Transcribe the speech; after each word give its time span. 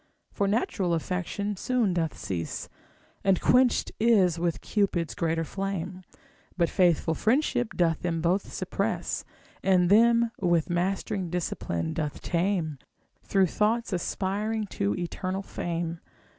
For 0.31 0.47
natural 0.47 0.95
affection 0.95 1.55
soon 1.55 1.93
doth 1.93 2.17
cease, 2.17 2.67
And 3.23 3.39
quenched 3.39 3.91
is 3.99 4.39
with 4.39 4.61
Cupid's 4.61 5.13
greater 5.13 5.43
flame; 5.43 6.01
But 6.57 6.71
faithful 6.71 7.13
friendship 7.13 7.75
doth 7.75 8.01
them 8.01 8.19
both 8.19 8.51
suppress, 8.51 9.23
And 9.61 9.91
them 9.91 10.31
with 10.39 10.71
mastering 10.71 11.29
discipline 11.29 11.93
doth 11.93 12.19
tame, 12.19 12.79
Through 13.21 13.45
thoughts 13.45 13.93
aspiring 13.93 14.65
to 14.71 14.95
eternal 14.95 15.43
fame. 15.43 15.99